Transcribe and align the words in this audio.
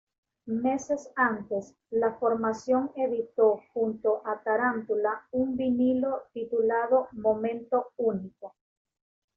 Meses 0.47 1.11
antes, 1.15 1.75
la 1.91 2.15
formación 2.15 2.91
editó 2.95 3.59
junto 3.71 4.23
a 4.25 4.41
Tarántula 4.41 5.27
un 5.29 5.55
vinilo 5.55 6.23
titulado 6.33 7.07
"Momento 7.11 7.91
único". 7.97 8.55